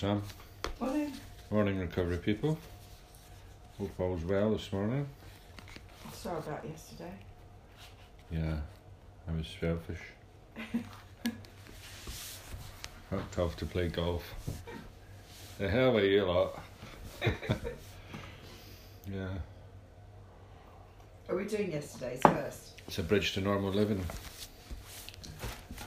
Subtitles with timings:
[0.00, 0.22] Sam.
[0.80, 1.12] Morning.
[1.50, 2.56] Morning, recovery people.
[3.76, 5.06] Hope all's well this morning.
[6.14, 7.12] Sorry about yesterday.
[8.30, 8.56] Yeah,
[9.28, 10.00] I was selfish.
[13.10, 14.34] Felt tough to play golf.
[15.58, 16.62] The hell of you lot.
[19.12, 19.28] yeah,
[21.28, 22.80] Are we doing yesterday's first?
[22.88, 24.02] it's a bridge to normal living.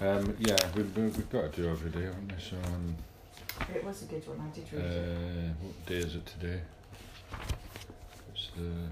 [0.02, 2.40] Um, yeah, we, we, we've got to do every day, haven't we?
[2.40, 2.96] So, um,
[3.72, 4.40] It was a good one.
[4.42, 5.56] I did uh, read it.
[5.62, 6.62] what day is it today?
[8.34, 8.90] It's the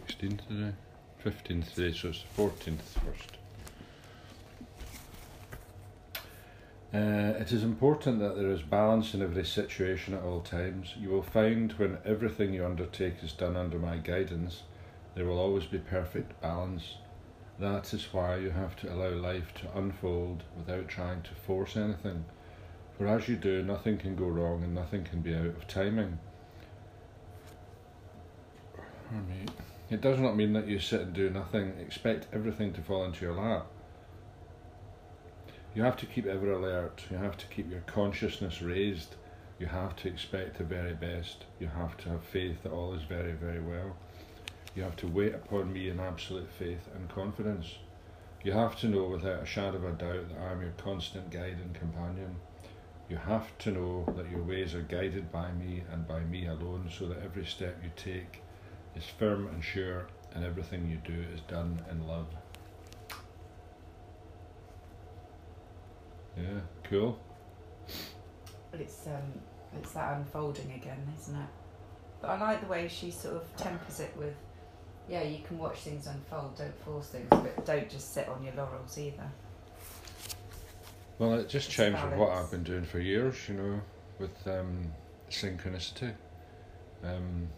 [0.00, 0.72] 16th today?
[1.24, 3.38] 15th today, so it's the 14th first.
[6.94, 10.94] Uh, it is important that there is balance in every situation at all times.
[10.98, 14.62] You will find when everything you undertake is done under my guidance,
[15.14, 16.96] there will always be perfect balance.
[17.58, 22.26] That is why you have to allow life to unfold without trying to force anything.
[22.98, 26.18] For as you do, nothing can go wrong and nothing can be out of timing.
[29.88, 33.24] It does not mean that you sit and do nothing, expect everything to fall into
[33.24, 33.66] your lap.
[35.74, 39.14] You have to keep ever alert, you have to keep your consciousness raised,
[39.58, 43.02] you have to expect the very best, you have to have faith that all is
[43.02, 43.96] very, very well.
[44.76, 47.76] You have to wait upon me in absolute faith and confidence.
[48.44, 51.30] You have to know without a shadow of a doubt that I am your constant
[51.30, 52.36] guide and companion.
[53.08, 56.90] You have to know that your ways are guided by me and by me alone,
[56.92, 58.42] so that every step you take
[58.94, 62.26] is firm and sure, and everything you do is done in love.
[66.36, 67.18] Yeah, cool.
[68.70, 69.40] But it's um,
[69.78, 71.48] it's that unfolding again, isn't it?
[72.20, 74.34] But I like the way she sort of tempers it with,
[75.08, 76.56] yeah, you can watch things unfold.
[76.56, 79.30] Don't force things, but don't just sit on your laurels either.
[81.18, 82.30] Well, it just It's chimes with what.
[82.30, 83.80] I've been doing for years, you know,
[84.18, 84.92] with um,
[85.30, 86.12] synchronicity.
[87.04, 87.48] Um,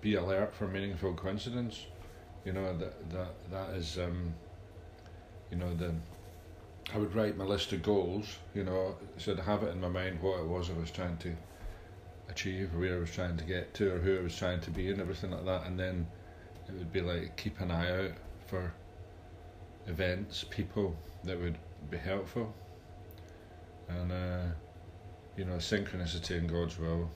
[0.00, 1.86] be alert for meaningful coincidence.
[2.44, 4.34] You know that that that is, um,
[5.50, 5.92] you know, the.
[6.94, 8.36] I would write my list of goals.
[8.54, 11.16] You know, so to have it in my mind what it was I was trying
[11.18, 11.34] to
[12.28, 14.70] achieve, or where I was trying to get to, or who I was trying to
[14.70, 15.66] be, and everything like that.
[15.66, 16.06] And then
[16.68, 18.12] it would be like keep an eye out
[18.46, 18.72] for
[19.86, 21.56] events, people that would
[21.90, 22.52] be helpful.
[23.88, 24.42] And uh,
[25.36, 27.10] you know synchronicity and God's will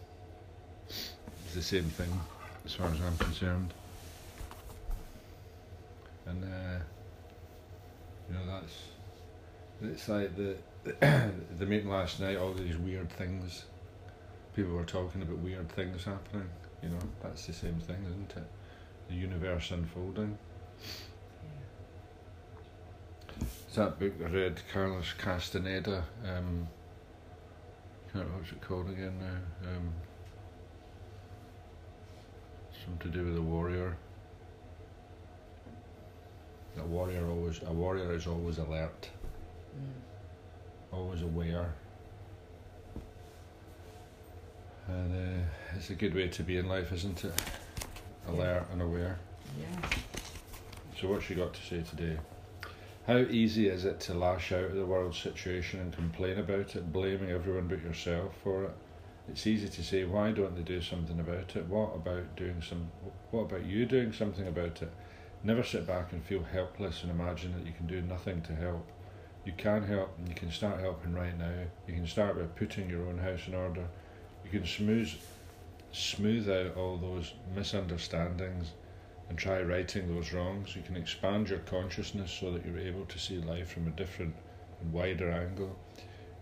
[0.89, 2.21] is the same thing
[2.65, 3.75] as far as I'm concerned.
[6.27, 6.79] And uh,
[8.29, 8.75] you know that's
[9.83, 10.57] it's like the
[11.59, 13.65] the meeting last night all these weird things.
[14.55, 16.49] People were talking about weird things happening
[16.83, 18.49] you know that's the same thing isn't it
[19.11, 20.39] the universe unfolding
[23.67, 26.05] It's that book I read, Carlos Castaneda.
[26.25, 26.67] Um,
[28.13, 29.71] can't remember what's it called again now.
[29.71, 29.93] Um,
[32.85, 33.97] something to do with a warrior.
[36.79, 39.09] A warrior always a warrior is always alert,
[39.77, 40.97] Mm.
[40.97, 41.73] always aware.
[44.89, 45.45] And uh,
[45.77, 47.33] it's a good way to be in life, isn't it?
[48.31, 49.19] Alert and aware.
[49.59, 49.89] Yeah.
[51.01, 52.19] So what's she got to say today?
[53.07, 56.93] How easy is it to lash out at the world situation and complain about it,
[56.93, 58.71] blaming everyone but yourself for it?
[59.29, 61.67] It's easy to say, why don't they do something about it?
[61.67, 62.91] What about doing some?
[63.31, 64.93] What about you doing something about it?
[65.43, 68.87] Never sit back and feel helpless and imagine that you can do nothing to help.
[69.45, 71.55] You can help, and you can start helping right now.
[71.89, 73.89] You can start by putting your own house in order.
[74.45, 75.11] You can smooth,
[75.93, 78.73] smooth out all those misunderstandings
[79.29, 80.75] and try righting those wrongs.
[80.75, 84.35] You can expand your consciousness so that you're able to see life from a different
[84.81, 85.79] and wider angle.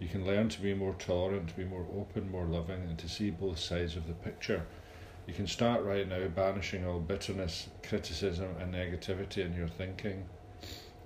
[0.01, 3.09] You can learn to be more tolerant, to be more open, more loving, and to
[3.09, 4.65] see both sides of the picture.
[5.27, 10.25] You can start right now banishing all bitterness, criticism, and negativity in your thinking.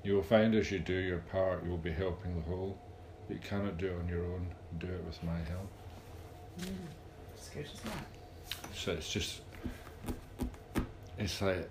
[0.04, 2.78] You will find as you do your part, you will be helping the whole.
[3.26, 4.46] But you cannot do it on your own.
[4.78, 5.70] Do it with my help.
[6.60, 6.66] Mm.
[7.54, 8.21] Good, it?
[8.74, 9.40] So it's just,
[11.18, 11.68] it's like,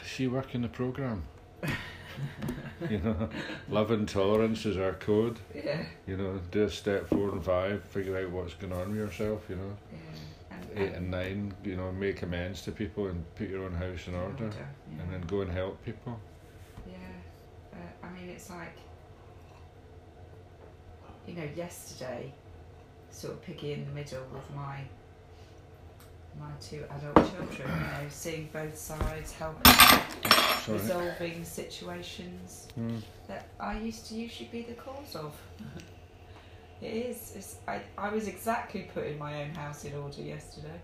[0.00, 1.24] is she working the program?
[2.90, 3.28] you know,
[3.68, 5.38] love and tolerance is our code.
[5.54, 5.82] Yeah.
[6.06, 9.42] You know, do a step four and five, figure out what's going on with yourself.
[9.48, 10.56] You know, Yeah.
[10.56, 14.06] And, eight and nine, you know, make amends to people and put your own house
[14.08, 15.02] in order, Yeah.
[15.02, 16.18] and then go and help people.
[16.86, 16.94] Yeah,
[17.74, 18.76] uh, I mean, it's like,
[21.26, 22.32] you know, yesterday,
[23.10, 24.80] sort of piggy in the middle with my
[26.40, 30.76] my two adult children, you know, seeing both sides, helping, Sorry.
[30.76, 30.88] It is.
[33.28, 35.34] that I, used to usually be the cause of.
[36.80, 37.32] It is.
[37.36, 37.56] It's.
[37.96, 40.80] I was exactly putting my own house in order yesterday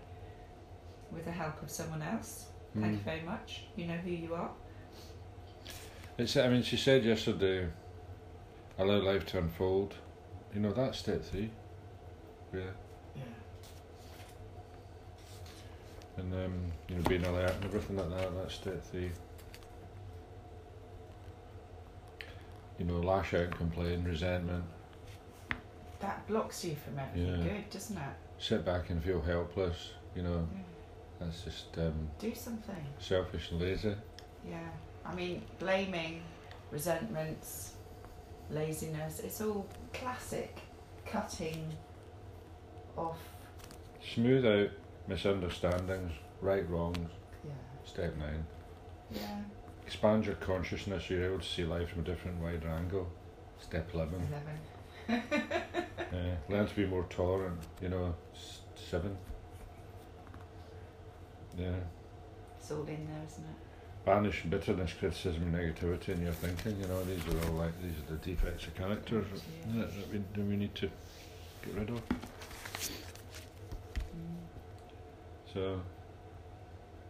[1.11, 2.45] with the help of someone else.
[2.73, 3.03] Thank you Mm.
[3.03, 3.63] very much.
[3.75, 4.49] You know who you are.
[6.17, 7.67] It's, I mean, she said yesterday,
[8.77, 9.95] allow life to unfold.
[10.53, 11.49] You know, that's step three.
[12.53, 12.61] Yeah.
[13.17, 13.23] Yeah.
[16.19, 18.57] And, um, you know, being alert and everything like that, that's
[18.91, 19.09] three.
[22.77, 24.63] You know, lash out and complain, resentment,
[25.99, 27.43] That blocks you from everything Yeah.
[27.47, 28.13] good, doesn't it?
[28.37, 29.91] sit back and feel helpless.
[30.15, 30.59] You know, Yeah.
[31.19, 32.85] that's just um, Do something.
[32.99, 33.95] selfish and lazy.
[34.47, 34.69] Yeah.
[35.05, 36.21] I mean, blaming,
[36.71, 37.73] resentments,
[38.49, 40.57] laziness, it's all classic
[41.05, 41.73] cutting
[42.95, 43.19] off.
[44.01, 44.69] Smooth out
[45.09, 47.09] misunderstandings, right wrongs.
[47.43, 47.51] Yeah.
[47.83, 48.45] Step nine.
[49.11, 49.41] Yeah.
[49.85, 53.09] Expand your consciousness you're able to see life from a different, wider angle.
[53.59, 54.27] Step 11.
[55.09, 55.23] 11.
[56.11, 56.35] Yeah.
[56.49, 58.15] Learn to be more tolerant, you know.
[58.89, 59.15] Seven.
[61.55, 61.75] Yeah.
[62.59, 64.05] It's all in there, isn't it?
[64.05, 66.81] Banish bitterness, criticism, and negativity in your thinking.
[66.81, 69.23] You know, these are all like these are the defects of character
[69.71, 69.83] Yeah.
[69.83, 70.89] that we, that we need to
[71.63, 72.01] get rid of.
[72.09, 72.15] Mm.
[75.53, 75.81] So,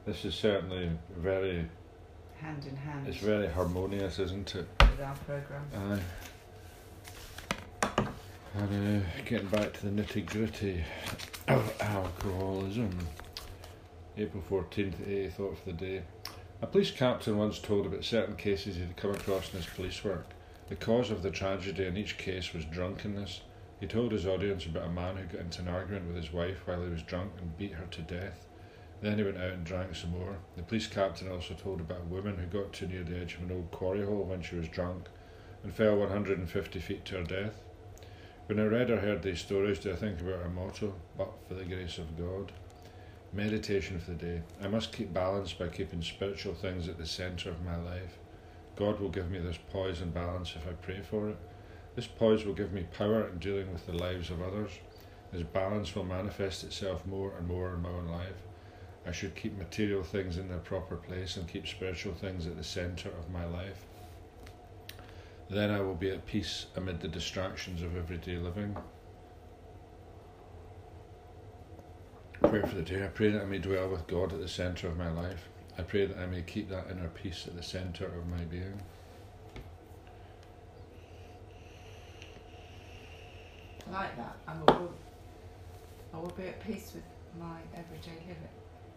[0.05, 1.67] this is certainly very.
[2.39, 4.65] Hand in hand It's very harmonious, isn't it?
[4.79, 6.01] with our programme.
[7.83, 7.99] Aye.
[8.55, 10.83] And uh, getting back to the nitty gritty
[11.49, 12.97] of alcoholism.
[14.17, 16.01] April 14th, AA thought for the day.
[16.61, 20.27] A police captain once told about certain cases he'd come across in his police work.
[20.69, 23.41] The cause of the tragedy in each case was drunkenness.
[23.79, 26.65] He told his audience about a man who got into an argument with his wife
[26.65, 28.45] while he was drunk and beat her to death.
[29.01, 30.37] Then he went out and drank some more.
[30.57, 33.43] The police captain also told about a woman who got too near the edge of
[33.43, 35.07] an old quarry hole when she was drunk
[35.63, 37.63] and fell 150 feet to her death.
[38.47, 41.53] When I read or heard these stories, do I think about our motto, but for
[41.53, 42.51] the grace of God?
[43.31, 44.41] Meditation for the day.
[44.61, 48.17] I must keep balance by keeping spiritual things at the centre of my life.
[48.75, 51.37] God will give me this poise and balance if I pray for it.
[51.95, 54.71] This poise will give me power in dealing with the lives of others.
[55.31, 58.41] This balance will manifest itself more and more in my own life.
[59.05, 62.63] I should keep material things in their proper place and keep spiritual things at the
[62.63, 63.85] centre of my life.
[65.49, 68.77] Then I will be at peace amid the distractions of everyday living.
[72.41, 73.03] Prayer for the day.
[73.03, 75.49] I pray that I may dwell with God at the centre of my life.
[75.77, 78.81] I pray that I may keep that inner peace at the centre of my being.
[83.91, 84.37] Like that.
[84.47, 84.93] I will,
[86.13, 87.03] I will be at peace with
[87.39, 88.47] my everyday living.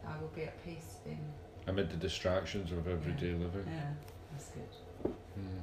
[0.07, 1.19] I will be at peace in.
[1.67, 3.65] Amid the distractions of everyday living.
[3.67, 3.93] Yeah,
[4.33, 5.13] that's good.
[5.39, 5.63] Mm.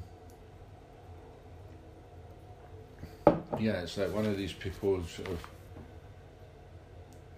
[3.60, 5.40] Yeah, it's like one of these people sort of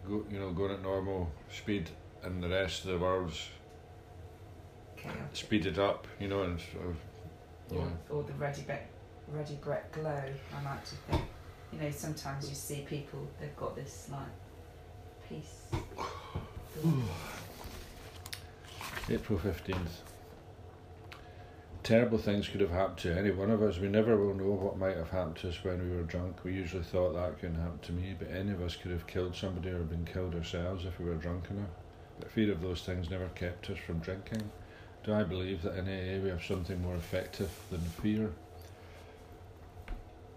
[0.08, 1.90] go, you know, going at normal speed,
[2.24, 3.50] and the rest of the world's
[4.96, 5.22] Chaotic.
[5.34, 6.96] speeded up, you know, and sort of,
[7.76, 8.82] Or, yeah, or the Ready Brek,
[9.28, 10.12] Ready Brek glow.
[10.12, 11.24] I like to think.
[11.72, 13.28] You know, sometimes you see people.
[13.40, 14.22] They've got this like
[15.28, 15.62] peace.
[19.10, 20.02] April fifteenth.
[21.84, 23.80] Terrible things could have happened to any one of us.
[23.80, 26.44] We never will know what might have happened to us when we were drunk.
[26.44, 29.36] We usually thought that couldn't happen to me, but any of us could have killed
[29.36, 31.72] somebody or been killed ourselves if we were drunk enough.
[32.20, 34.52] But fear of those things never kept us from drinking.
[35.04, 38.32] Do I believe that in AA we have something more effective than fear?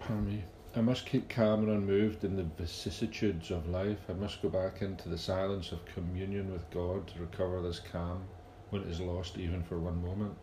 [0.00, 0.44] Pardon me.
[0.76, 4.00] I must keep calm and unmoved in the vicissitudes of life.
[4.08, 8.24] I must go back into the silence of communion with God to recover this calm
[8.70, 10.34] when it is lost even for one moment.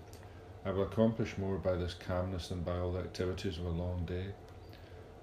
[0.63, 4.05] I will accomplish more by this calmness than by all the activities of a long
[4.05, 4.27] day.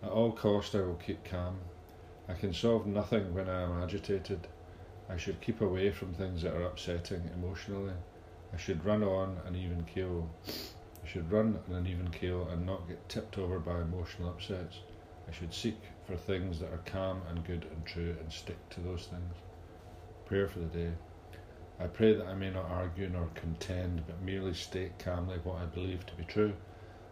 [0.02, 1.56] At all cost I will keep calm.
[2.28, 4.46] I can solve nothing when I am agitated.
[5.08, 7.94] I should keep away from things that are upsetting emotionally.
[8.52, 10.28] I should run on an even keel.
[11.02, 14.80] I should run on an even keel and not get tipped over by emotional upsets.
[15.28, 18.80] I should seek for things that are calm and good and true and stick to
[18.80, 19.34] those things.
[20.24, 20.90] Prayer for the day.
[21.78, 25.66] I pray that I may not argue nor contend, but merely state calmly what I
[25.66, 26.54] believe to be true.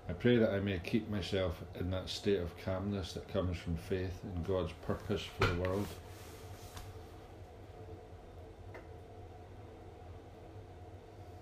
[0.08, 3.76] I pray that I may keep myself in that state of calmness that comes from
[3.76, 5.86] faith in God's purpose for the world.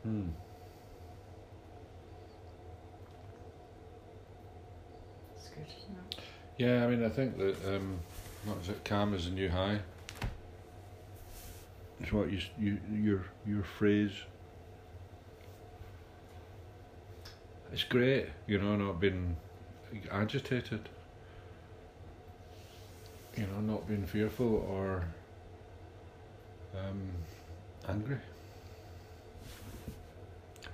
[0.03, 0.29] Hmm.
[5.37, 6.25] It's good.
[6.57, 7.99] Yeah, I mean, I think that um,
[8.45, 8.85] what is it?
[8.85, 9.81] Calm is the new high.
[12.01, 14.13] It's what you, you your your phrase.
[17.73, 19.37] It's great, you know, not being
[20.11, 20.89] agitated.
[23.37, 25.05] you know, not being fearful or
[26.77, 27.11] um,
[27.89, 28.19] angry.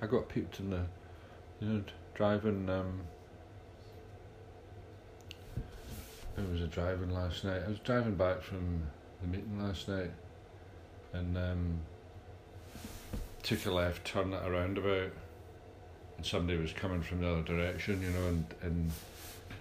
[0.01, 0.83] I got peeped in the,
[1.59, 1.83] you know,
[2.13, 2.69] driving.
[2.69, 3.01] Um,
[6.37, 7.61] I was a driving last night.
[7.65, 8.81] I was driving back from
[9.21, 10.11] the meeting last night,
[11.13, 11.79] and um,
[13.43, 15.11] took a left turn at a roundabout,
[16.17, 18.91] and somebody was coming from the other direction, you know, and and,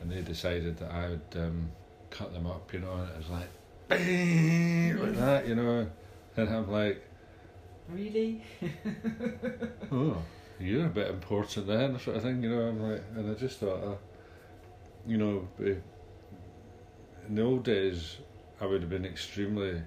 [0.00, 1.70] and they decided that I would um,
[2.10, 3.50] cut them up, you know, and it was like,
[3.90, 5.86] like that, you know,
[6.36, 7.04] and I'm like,
[7.92, 8.40] Really?
[9.92, 10.22] oh,
[10.60, 12.60] you're a bit important then, sort of thing, you know.
[12.68, 13.96] I'm like, and I just thought, uh,
[15.06, 15.78] you know, be-
[17.30, 18.16] in the old days,
[18.60, 19.80] I would have been extremely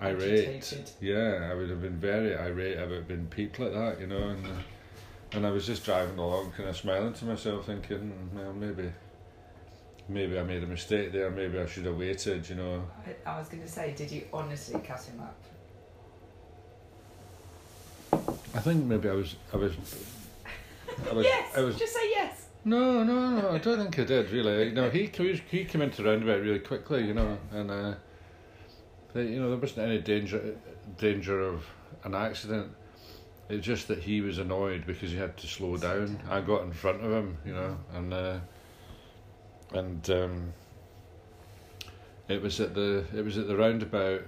[0.00, 0.48] irate.
[0.48, 0.90] Agitated.
[0.98, 4.46] Yeah, I would have been very irate about being peeped like that, you know, and
[5.32, 8.90] and I was just driving along, kind of smiling to myself, thinking, "Hmm, well, maybe.
[10.08, 11.30] Maybe I made a mistake there.
[11.30, 12.48] Maybe I should have waited.
[12.48, 15.36] You know, I, I was going to say, did you honestly cut him up?
[18.54, 19.34] I think maybe I was.
[19.52, 19.72] I was.
[21.10, 21.56] I was yes.
[21.56, 22.45] I was Just say yes.
[22.66, 23.50] No, no, no.
[23.52, 24.72] I don't think I did really.
[24.72, 27.94] No, he he he came into the roundabout really quickly, you know, and uh,
[29.14, 30.56] they, you know there wasn't any danger
[30.98, 31.64] danger of
[32.02, 32.72] an accident.
[33.48, 36.18] It's just that he was annoyed because he had to slow down.
[36.28, 38.38] I got in front of him, you know, and uh,
[39.72, 40.52] and um,
[42.28, 44.22] it was at the it was at the roundabout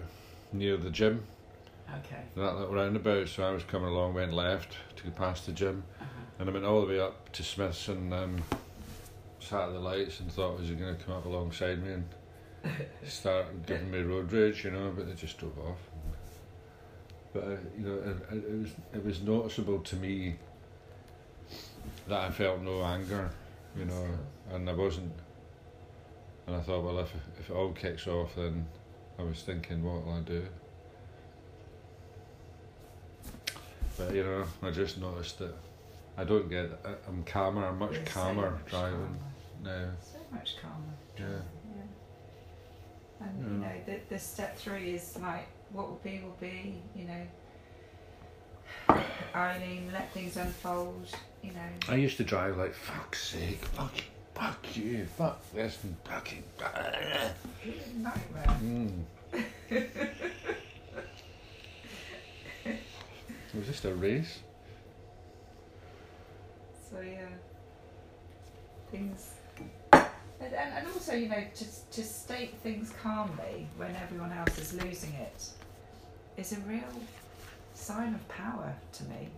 [0.52, 1.24] near the gym,
[1.92, 2.22] Okay.
[2.36, 3.28] that little roundabout.
[3.28, 6.17] So I was coming along, went left to pass the gym, Uh-huh.
[6.38, 8.42] And I went all the way up to Smith's and um,
[9.40, 12.04] sat at the lights and thought, was he going to come up alongside me and
[13.06, 14.92] start giving me road rage, you know?
[14.94, 15.78] But they just drove off.
[17.32, 20.36] But uh, you know, it, it was it was noticeable to me
[22.06, 23.30] that I felt no anger,
[23.76, 24.06] you know,
[24.50, 25.12] and I wasn't.
[26.46, 28.66] And I thought, well, if if it all kicks off, then
[29.18, 30.46] I was thinking, what will I do?
[33.98, 35.54] But you know, I just noticed that
[36.18, 36.70] I don't get.
[36.84, 37.64] I- I'm calmer.
[37.64, 38.98] I'm much You're so calmer much driving
[39.62, 39.86] calmer.
[39.86, 39.90] now.
[40.02, 40.94] So much calmer.
[41.16, 41.42] Yeah.
[43.20, 43.26] Yeah.
[43.26, 46.74] And you know, the the step three is like what will be will be.
[46.96, 47.26] You know,
[49.34, 51.06] Eileen, let things unfold.
[51.42, 51.68] You know.
[51.88, 53.92] I used to drive like fuck's sake, fuck,
[54.34, 56.42] fuck you, fuck this, and fucking.
[57.96, 58.58] Nightmare.
[58.60, 59.04] Mm.
[63.54, 64.40] Was this a race?
[66.98, 67.28] So yeah,
[68.90, 69.30] things.
[69.92, 70.02] And,
[70.40, 75.14] and, and also, you know, to, to state things calmly when everyone else is losing
[75.14, 75.48] it
[76.36, 76.82] is a real
[77.74, 79.28] sign of power to me.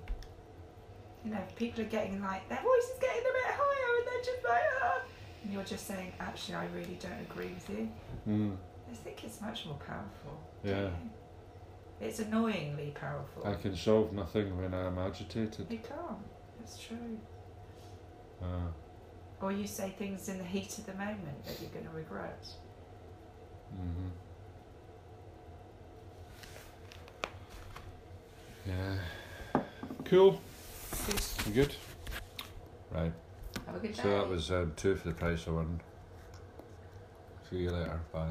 [1.22, 4.34] You know, people are getting like, their voice is getting a bit higher and they're
[4.34, 5.00] just like, ah,
[5.44, 7.90] and you're just saying, actually, I really don't agree with you.
[8.26, 8.56] Mm.
[8.90, 10.40] I think it's much more powerful.
[10.64, 10.88] Yeah.
[12.00, 13.46] It's annoyingly powerful.
[13.46, 15.66] I can solve nothing when I am agitated.
[15.68, 16.24] You can't.
[16.62, 17.18] It's true.
[18.42, 18.46] Uh,
[19.40, 22.44] Or you say things in the heat of the moment that you're going to regret.
[23.70, 24.08] hmm
[28.66, 28.96] Yeah.
[30.04, 30.40] Cool.
[31.06, 31.54] Good.
[31.54, 31.74] Good?
[32.90, 33.12] Right.
[33.66, 34.02] Have a good day.
[34.02, 35.80] So that was um, two for the price of one.
[37.48, 38.00] See you later.
[38.12, 38.30] Bye.